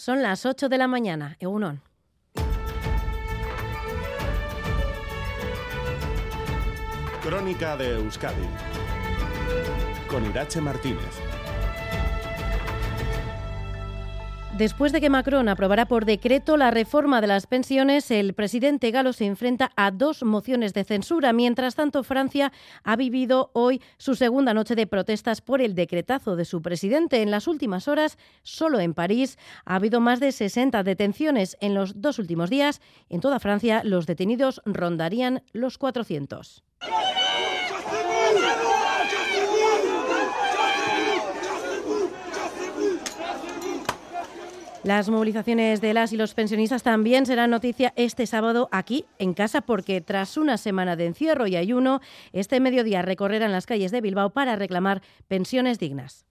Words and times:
Son 0.00 0.22
las 0.22 0.46
8 0.46 0.70
de 0.70 0.78
la 0.78 0.88
mañana. 0.88 1.36
Egunon. 1.40 1.82
Crónica 7.22 7.76
de 7.76 7.96
Euskadi 7.96 8.48
con 10.08 10.24
Irache 10.24 10.62
Martínez. 10.62 11.29
Después 14.60 14.92
de 14.92 15.00
que 15.00 15.08
Macron 15.08 15.48
aprobara 15.48 15.86
por 15.86 16.04
decreto 16.04 16.58
la 16.58 16.70
reforma 16.70 17.22
de 17.22 17.26
las 17.26 17.46
pensiones, 17.46 18.10
el 18.10 18.34
presidente 18.34 18.90
galo 18.90 19.14
se 19.14 19.24
enfrenta 19.24 19.72
a 19.74 19.90
dos 19.90 20.22
mociones 20.22 20.74
de 20.74 20.84
censura. 20.84 21.32
Mientras 21.32 21.76
tanto, 21.76 22.02
Francia 22.02 22.52
ha 22.84 22.94
vivido 22.94 23.50
hoy 23.54 23.80
su 23.96 24.14
segunda 24.16 24.52
noche 24.52 24.74
de 24.74 24.86
protestas 24.86 25.40
por 25.40 25.62
el 25.62 25.74
decretazo 25.74 26.36
de 26.36 26.44
su 26.44 26.60
presidente. 26.60 27.22
En 27.22 27.30
las 27.30 27.48
últimas 27.48 27.88
horas, 27.88 28.18
solo 28.42 28.80
en 28.80 28.92
París, 28.92 29.38
ha 29.64 29.76
habido 29.76 29.98
más 30.02 30.20
de 30.20 30.30
60 30.30 30.82
detenciones. 30.82 31.56
En 31.62 31.72
los 31.72 32.02
dos 32.02 32.18
últimos 32.18 32.50
días, 32.50 32.82
en 33.08 33.22
toda 33.22 33.40
Francia, 33.40 33.80
los 33.82 34.04
detenidos 34.04 34.60
rondarían 34.66 35.42
los 35.54 35.78
400. 35.78 36.64
Las 44.82 45.10
movilizaciones 45.10 45.82
de 45.82 45.92
las 45.92 46.14
y 46.14 46.16
los 46.16 46.32
pensionistas 46.32 46.82
también 46.82 47.26
serán 47.26 47.50
noticia 47.50 47.92
este 47.96 48.26
sábado 48.26 48.70
aquí 48.72 49.04
en 49.18 49.34
casa 49.34 49.60
porque 49.60 50.00
tras 50.00 50.38
una 50.38 50.56
semana 50.56 50.96
de 50.96 51.04
encierro 51.04 51.46
y 51.46 51.56
ayuno, 51.56 52.00
este 52.32 52.60
mediodía 52.60 53.02
recorrerán 53.02 53.52
las 53.52 53.66
calles 53.66 53.90
de 53.92 54.00
Bilbao 54.00 54.30
para 54.30 54.56
reclamar 54.56 55.02
pensiones 55.28 55.78
dignas. 55.78 56.24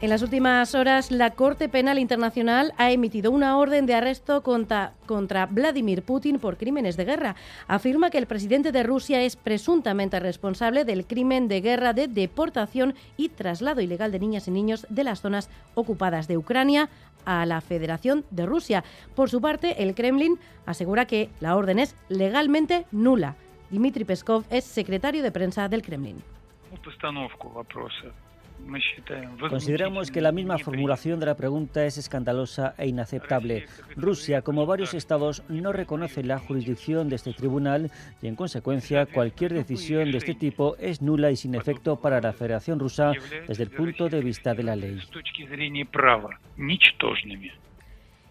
En 0.00 0.10
las 0.10 0.22
últimas 0.22 0.76
horas, 0.76 1.10
la 1.10 1.32
Corte 1.32 1.68
Penal 1.68 1.98
Internacional 1.98 2.72
ha 2.76 2.92
emitido 2.92 3.32
una 3.32 3.58
orden 3.58 3.84
de 3.84 3.94
arresto 3.94 4.44
contra, 4.44 4.92
contra, 5.06 5.46
Vladimir 5.46 6.04
Putin 6.04 6.38
por 6.38 6.56
crímenes 6.56 6.96
de 6.96 7.04
guerra. 7.04 7.34
Afirma 7.66 8.08
que 8.08 8.18
el 8.18 8.28
presidente 8.28 8.70
de 8.70 8.84
Rusia 8.84 9.22
es 9.22 9.34
presuntamente 9.34 10.20
responsable 10.20 10.84
del 10.84 11.04
crimen 11.04 11.48
de 11.48 11.60
guerra 11.60 11.94
de 11.94 12.06
deportación 12.06 12.94
y 13.16 13.30
traslado 13.30 13.80
ilegal 13.80 14.12
de 14.12 14.20
niñas 14.20 14.46
y 14.46 14.52
niños 14.52 14.86
de 14.88 15.02
las 15.02 15.20
zonas 15.20 15.50
ocupadas 15.74 16.28
de 16.28 16.36
Ucrania 16.38 16.90
a 17.24 17.44
la 17.44 17.60
Federación 17.60 18.24
de 18.30 18.46
Rusia. 18.46 18.84
Por 19.16 19.30
su 19.30 19.40
parte, 19.40 19.82
el 19.82 19.96
Kremlin 19.96 20.38
asegura 20.64 21.06
que 21.06 21.28
la 21.40 21.56
orden 21.56 21.80
es 21.80 21.96
legalmente 22.08 22.86
nula. 22.92 23.34
Dmitry 23.70 24.04
Peskov 24.04 24.44
es 24.48 24.62
secretario 24.62 25.24
de 25.24 25.32
prensa 25.32 25.68
del 25.68 25.82
Kremlin. 25.82 26.22
Consideramos 29.48 30.10
que 30.10 30.20
la 30.20 30.32
misma 30.32 30.58
formulación 30.58 31.20
de 31.20 31.26
la 31.26 31.36
pregunta 31.36 31.84
es 31.84 31.96
escandalosa 31.96 32.74
e 32.76 32.86
inaceptable. 32.86 33.66
Rusia, 33.96 34.42
como 34.42 34.66
varios 34.66 34.94
estados, 34.94 35.42
no 35.48 35.72
reconoce 35.72 36.22
la 36.22 36.38
jurisdicción 36.38 37.08
de 37.08 37.16
este 37.16 37.32
tribunal 37.32 37.90
y, 38.20 38.26
en 38.26 38.36
consecuencia, 38.36 39.06
cualquier 39.06 39.54
decisión 39.54 40.10
de 40.10 40.18
este 40.18 40.34
tipo 40.34 40.76
es 40.78 41.00
nula 41.00 41.30
y 41.30 41.36
sin 41.36 41.54
efecto 41.54 41.96
para 42.00 42.20
la 42.20 42.32
Federación 42.32 42.78
Rusa 42.78 43.12
desde 43.46 43.62
el 43.62 43.70
punto 43.70 44.08
de 44.08 44.20
vista 44.20 44.54
de 44.54 44.62
la 44.62 44.76
ley. 44.76 45.00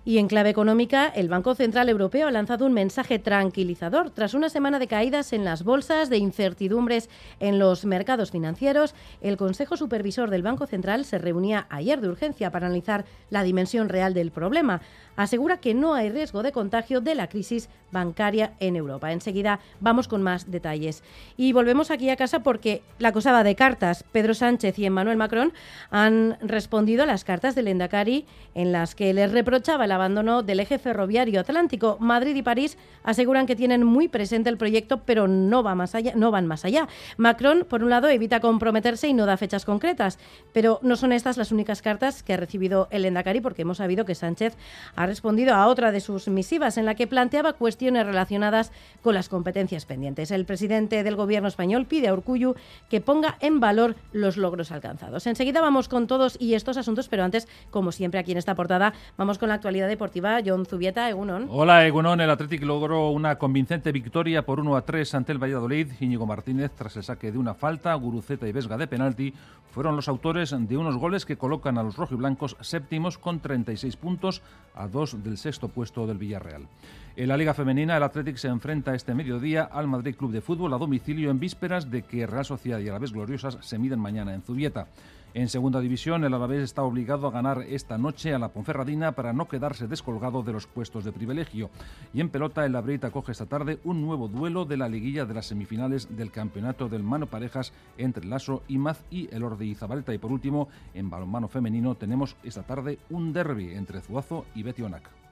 Y 0.07 0.19
en 0.19 0.29
clave 0.29 0.49
económica, 0.49 1.07
el 1.07 1.27
Banco 1.27 1.53
Central 1.53 1.89
Europeo 1.89 2.29
ha 2.29 2.31
lanzado 2.31 2.65
un 2.65 2.71
mensaje 2.71 3.19
tranquilizador. 3.19 4.09
Tras 4.09 4.33
una 4.33 4.47
semana 4.47 4.79
de 4.79 4.87
caídas 4.87 5.33
en 5.33 5.43
las 5.43 5.65
bolsas, 5.65 6.09
de 6.09 6.15
incertidumbres 6.15 7.09
en 7.41 7.59
los 7.59 7.83
mercados 7.83 8.31
financieros, 8.31 8.95
el 9.19 9.35
Consejo 9.35 9.75
Supervisor 9.75 10.29
del 10.29 10.43
Banco 10.43 10.65
Central 10.65 11.03
se 11.03 11.17
reunía 11.17 11.67
ayer 11.69 11.99
de 11.99 12.07
urgencia 12.07 12.51
para 12.51 12.67
analizar 12.67 13.03
la 13.29 13.43
dimensión 13.43 13.89
real 13.89 14.13
del 14.13 14.31
problema. 14.31 14.79
Asegura 15.17 15.57
que 15.57 15.73
no 15.73 15.93
hay 15.93 16.09
riesgo 16.09 16.41
de 16.41 16.53
contagio 16.53 17.01
de 17.01 17.15
la 17.15 17.27
crisis 17.27 17.67
bancaria 17.91 18.53
en 18.59 18.75
Europa. 18.75 19.11
Enseguida 19.11 19.59
vamos 19.81 20.07
con 20.07 20.21
más 20.21 20.51
detalles. 20.51 21.03
Y 21.35 21.51
volvemos 21.53 21.91
aquí 21.91 22.09
a 22.09 22.15
casa 22.15 22.43
porque 22.43 22.81
la 22.99 23.11
cosa 23.11 23.31
va 23.31 23.43
de 23.43 23.55
cartas. 23.55 24.05
Pedro 24.11 24.33
Sánchez 24.33 24.77
y 24.79 24.85
Emmanuel 24.85 25.17
Macron 25.17 25.53
han 25.89 26.37
respondido 26.41 27.03
a 27.03 27.07
las 27.07 27.23
cartas 27.23 27.55
del 27.55 27.67
Endacari 27.67 28.25
en 28.55 28.71
las 28.71 28.95
que 28.95 29.13
les 29.13 29.31
reprochaba 29.31 29.87
la 29.87 29.96
abandono 29.97 30.43
del 30.43 30.59
eje 30.59 30.79
ferroviario 30.79 31.41
atlántico. 31.41 31.97
Madrid 31.99 32.35
y 32.35 32.41
París 32.41 32.77
aseguran 33.03 33.45
que 33.45 33.55
tienen 33.55 33.83
muy 33.83 34.07
presente 34.07 34.49
el 34.49 34.57
proyecto, 34.57 35.01
pero 35.05 35.27
no, 35.27 35.63
va 35.63 35.75
más 35.75 35.95
allá, 35.95 36.13
no 36.15 36.31
van 36.31 36.47
más 36.47 36.65
allá. 36.65 36.87
Macron, 37.17 37.65
por 37.67 37.83
un 37.83 37.89
lado, 37.89 38.07
evita 38.07 38.39
comprometerse 38.39 39.07
y 39.07 39.13
no 39.13 39.25
da 39.25 39.37
fechas 39.37 39.65
concretas, 39.65 40.19
pero 40.53 40.79
no 40.81 40.95
son 40.95 41.11
estas 41.11 41.37
las 41.37 41.51
únicas 41.51 41.81
cartas 41.81 42.23
que 42.23 42.33
ha 42.33 42.37
recibido 42.37 42.87
el 42.91 43.05
Endacari, 43.05 43.41
porque 43.41 43.63
hemos 43.63 43.77
sabido 43.77 44.05
que 44.05 44.15
Sánchez 44.15 44.55
ha 44.95 45.05
respondido 45.05 45.53
a 45.55 45.67
otra 45.67 45.91
de 45.91 45.99
sus 45.99 46.27
misivas 46.27 46.77
en 46.77 46.85
la 46.85 46.95
que 46.95 47.07
planteaba 47.07 47.53
cuestiones 47.53 48.05
relacionadas 48.05 48.71
con 49.01 49.13
las 49.13 49.29
competencias 49.29 49.85
pendientes. 49.85 50.31
El 50.31 50.45
presidente 50.45 51.03
del 51.03 51.15
gobierno 51.15 51.47
español 51.47 51.85
pide 51.85 52.07
a 52.07 52.13
Urcuyu 52.13 52.55
que 52.89 53.01
ponga 53.01 53.37
en 53.39 53.59
valor 53.59 53.95
los 54.11 54.37
logros 54.37 54.71
alcanzados. 54.71 55.27
Enseguida 55.27 55.61
vamos 55.61 55.87
con 55.87 56.07
todos 56.07 56.37
y 56.39 56.53
estos 56.53 56.77
asuntos, 56.77 57.07
pero 57.07 57.23
antes, 57.23 57.47
como 57.71 57.91
siempre 57.91 58.19
aquí 58.19 58.31
en 58.31 58.37
esta 58.37 58.55
portada, 58.55 58.93
vamos 59.17 59.37
con 59.37 59.49
la 59.49 59.55
actualidad 59.55 59.86
deportiva. 59.87 60.39
John 60.45 60.65
Zubieta, 60.65 61.09
Egunon. 61.09 61.47
Hola, 61.49 61.85
Egunon. 61.85 62.21
El 62.21 62.29
Athletic 62.29 62.63
logró 62.63 63.09
una 63.09 63.37
convincente 63.37 63.91
victoria 63.91 64.45
por 64.45 64.59
1 64.59 64.75
a 64.75 64.81
3 64.81 65.15
ante 65.15 65.31
el 65.31 65.41
Valladolid. 65.41 65.87
Íñigo 65.99 66.25
Martínez, 66.25 66.71
tras 66.75 66.95
el 66.97 67.03
saque 67.03 67.31
de 67.31 67.37
una 67.37 67.53
falta, 67.53 67.93
Guruceta 67.95 68.47
y 68.47 68.51
Vesga 68.51 68.77
de 68.77 68.87
penalti, 68.87 69.33
fueron 69.71 69.95
los 69.95 70.07
autores 70.07 70.55
de 70.57 70.77
unos 70.77 70.97
goles 70.97 71.25
que 71.25 71.37
colocan 71.37 71.77
a 71.77 71.83
los 71.83 71.97
rojiblancos 71.97 72.57
séptimos 72.61 73.17
con 73.17 73.39
36 73.39 73.95
puntos 73.97 74.41
a 74.73 74.87
dos 74.87 75.23
del 75.23 75.37
sexto 75.37 75.67
puesto 75.67 76.07
del 76.07 76.17
Villarreal. 76.17 76.67
En 77.15 77.27
la 77.27 77.37
Liga 77.37 77.53
Femenina, 77.53 77.97
el 77.97 78.03
Athletic 78.03 78.37
se 78.37 78.47
enfrenta 78.47 78.93
este 78.93 79.15
mediodía 79.15 79.63
al 79.63 79.87
Madrid 79.87 80.15
Club 80.15 80.31
de 80.31 80.41
Fútbol 80.41 80.73
a 80.73 80.77
domicilio 80.77 81.31
en 81.31 81.39
vísperas 81.39 81.89
de 81.89 82.03
que 82.03 82.27
Real 82.27 82.45
Sociedad 82.45 82.79
y 82.79 82.89
Alavés 82.89 83.11
Gloriosas 83.11 83.57
se 83.61 83.77
miden 83.79 83.99
mañana 83.99 84.33
en 84.33 84.41
Zubieta. 84.41 84.87
En 85.33 85.49
segunda 85.49 85.79
división, 85.81 86.23
el 86.23 86.33
Alavés 86.33 86.63
está 86.63 86.83
obligado 86.83 87.27
a 87.27 87.31
ganar 87.31 87.61
esta 87.67 87.97
noche 87.97 88.33
a 88.33 88.39
la 88.39 88.49
Ponferradina 88.49 89.11
para 89.11 89.33
no 89.33 89.47
quedarse 89.47 89.87
descolgado 89.87 90.41
de 90.41 90.53
los 90.53 90.67
puestos 90.67 91.03
de 91.03 91.11
privilegio. 91.11 91.69
Y 92.13 92.21
en 92.21 92.29
pelota, 92.29 92.65
el 92.65 92.71
Labrit 92.71 93.03
acoge 93.03 93.33
esta 93.33 93.45
tarde 93.45 93.79
un 93.83 94.01
nuevo 94.01 94.27
duelo 94.27 94.65
de 94.65 94.77
la 94.77 94.89
liguilla 94.89 95.25
de 95.25 95.33
las 95.33 95.47
semifinales 95.47 96.15
del 96.15 96.31
campeonato 96.31 96.89
del 96.89 97.03
mano 97.03 97.27
parejas 97.27 97.73
entre 97.97 98.25
Lasso, 98.25 98.63
Imaz 98.67 99.03
y 99.11 99.33
el 99.33 99.43
Orde 99.43 99.65
y 99.65 99.75
Zabaleta. 99.75 100.13
Y 100.13 100.17
por 100.17 100.31
último, 100.31 100.69
en 100.93 101.09
balonmano 101.09 101.47
femenino 101.47 101.95
tenemos 101.95 102.35
esta 102.43 102.63
tarde 102.63 102.97
un 103.09 103.33
derby 103.33 103.73
entre 103.73 104.01
Zuazo 104.01 104.45
y 104.55 104.63
Betionac. 104.63 105.26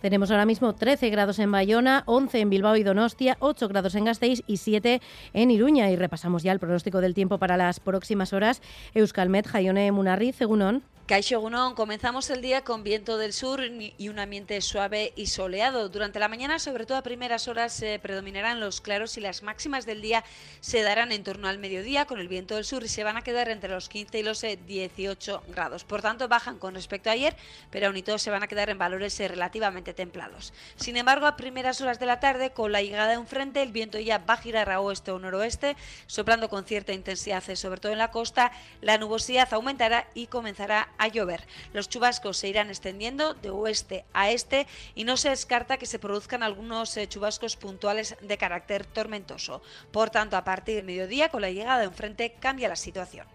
Tenemos 0.00 0.30
ahora 0.30 0.46
mismo 0.46 0.74
13 0.74 1.10
grados 1.10 1.40
en 1.40 1.50
Bayona, 1.50 2.04
11 2.06 2.40
en 2.40 2.50
Bilbao 2.50 2.76
y 2.76 2.84
Donostia, 2.84 3.36
8 3.40 3.68
grados 3.68 3.96
en 3.96 4.04
Gasteiz 4.04 4.42
y 4.46 4.58
7 4.58 5.00
en 5.32 5.50
Iruña. 5.50 5.90
Y 5.90 5.96
repasamos 5.96 6.44
ya 6.44 6.52
el 6.52 6.60
pronóstico 6.60 7.00
del 7.00 7.14
tiempo 7.14 7.38
para 7.38 7.56
las 7.56 7.80
próximas 7.80 8.32
horas. 8.32 8.62
Euskalmet, 8.94 9.46
Jaione 9.48 9.90
Munarri, 9.90 10.32
Segunón. 10.32 10.84
Caixo 11.08 11.40
Gunón, 11.40 11.74
comenzamos 11.74 12.28
el 12.28 12.42
día 12.42 12.64
con 12.64 12.82
viento 12.84 13.16
del 13.16 13.32
sur 13.32 13.62
y 13.64 14.08
un 14.10 14.18
ambiente 14.18 14.60
suave 14.60 15.14
y 15.16 15.28
soleado. 15.28 15.88
Durante 15.88 16.18
la 16.18 16.28
mañana, 16.28 16.58
sobre 16.58 16.84
todo 16.84 16.98
a 16.98 17.02
primeras 17.02 17.48
horas, 17.48 17.82
predominarán 18.02 18.60
los 18.60 18.82
claros 18.82 19.16
y 19.16 19.22
las 19.22 19.42
máximas 19.42 19.86
del 19.86 20.02
día 20.02 20.22
se 20.60 20.82
darán 20.82 21.10
en 21.10 21.24
torno 21.24 21.48
al 21.48 21.56
mediodía 21.56 22.04
con 22.04 22.18
el 22.18 22.28
viento 22.28 22.56
del 22.56 22.66
sur 22.66 22.84
y 22.84 22.88
se 22.88 23.04
van 23.04 23.16
a 23.16 23.22
quedar 23.22 23.48
entre 23.48 23.70
los 23.70 23.88
15 23.88 24.18
y 24.18 24.22
los 24.22 24.42
18 24.42 25.42
eh, 25.46 25.50
grados. 25.50 25.84
Por 25.84 26.02
tanto, 26.02 26.28
bajan 26.28 26.58
con 26.58 26.74
respecto 26.74 27.08
a 27.08 27.14
ayer, 27.14 27.34
pero 27.70 27.86
aún 27.86 27.96
y 27.96 28.02
todo 28.02 28.18
se 28.18 28.28
van 28.28 28.42
a 28.42 28.46
quedar 28.46 28.68
en 28.68 28.76
valores 28.76 29.18
eh, 29.18 29.28
relativamente 29.28 29.94
templados. 29.94 30.52
Sin 30.76 30.98
embargo, 30.98 31.24
a 31.24 31.36
primeras 31.36 31.80
horas 31.80 31.98
de 31.98 32.04
la 32.04 32.20
tarde, 32.20 32.50
con 32.50 32.70
la 32.70 32.82
llegada 32.82 33.12
de 33.12 33.16
un 33.16 33.26
frente, 33.26 33.62
el 33.62 33.72
viento 33.72 33.98
ya 33.98 34.18
va 34.18 34.34
a 34.34 34.42
girar 34.42 34.68
a 34.70 34.82
oeste 34.82 35.10
o 35.10 35.18
noroeste, 35.18 35.74
soplando 36.06 36.50
con 36.50 36.66
cierta 36.66 36.92
intensidad, 36.92 37.42
eh, 37.48 37.56
sobre 37.56 37.80
todo 37.80 37.92
en 37.92 37.98
la 37.98 38.10
costa. 38.10 38.52
La 38.82 38.98
nubosidad 38.98 39.48
aumentará 39.54 40.06
y 40.12 40.26
comenzará 40.26 40.90
a 40.98 41.08
llover. 41.08 41.46
Los 41.72 41.88
chubascos 41.88 42.36
se 42.36 42.48
irán 42.48 42.68
extendiendo 42.68 43.34
de 43.34 43.50
oeste 43.50 44.04
a 44.12 44.30
este 44.30 44.66
y 44.94 45.04
no 45.04 45.16
se 45.16 45.30
descarta 45.30 45.78
que 45.78 45.86
se 45.86 45.98
produzcan 45.98 46.42
algunos 46.42 46.96
eh, 46.96 47.08
chubascos 47.08 47.56
puntuales 47.56 48.16
de 48.20 48.38
carácter 48.38 48.84
tormentoso. 48.84 49.62
Por 49.90 50.10
tanto, 50.10 50.36
a 50.36 50.44
partir 50.44 50.76
del 50.76 50.84
mediodía, 50.84 51.28
con 51.28 51.40
la 51.40 51.50
llegada 51.50 51.80
de 51.80 51.88
un 51.88 51.94
frente, 51.94 52.34
cambia 52.40 52.68
la 52.68 52.76
situación. 52.76 53.26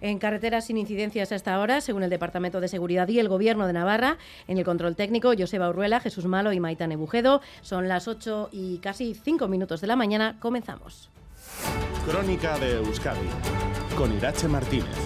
En 0.00 0.18
carreteras 0.18 0.66
sin 0.66 0.78
incidencias 0.78 1.32
hasta 1.32 1.54
ahora, 1.54 1.80
según 1.80 2.04
el 2.04 2.10
Departamento 2.10 2.60
de 2.60 2.68
Seguridad 2.68 3.08
y 3.08 3.18
el 3.18 3.28
Gobierno 3.28 3.66
de 3.66 3.72
Navarra, 3.72 4.18
en 4.46 4.58
el 4.58 4.64
control 4.64 4.94
técnico, 4.94 5.32
Joseba 5.36 5.68
Urruela, 5.68 6.00
Jesús 6.00 6.26
Malo 6.26 6.52
y 6.52 6.60
Maitane 6.60 6.96
Bujedo. 6.96 7.40
Son 7.62 7.88
las 7.88 8.06
8 8.06 8.50
y 8.52 8.78
casi 8.78 9.14
5 9.14 9.48
minutos 9.48 9.80
de 9.80 9.88
la 9.88 9.96
mañana. 9.96 10.36
Comenzamos. 10.38 11.10
Crónica 12.06 12.58
de 12.58 12.76
Euskadi 12.76 13.28
con 13.96 14.14
Irache 14.16 14.46
Martínez. 14.46 14.96